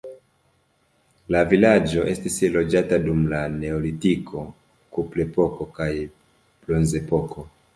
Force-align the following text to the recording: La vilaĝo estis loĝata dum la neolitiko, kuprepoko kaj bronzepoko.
La 1.33 1.41
vilaĝo 1.51 2.05
estis 2.13 2.39
loĝata 2.55 2.99
dum 3.05 3.21
la 3.35 3.43
neolitiko, 3.59 4.47
kuprepoko 4.97 5.69
kaj 5.81 5.91
bronzepoko. 6.65 7.47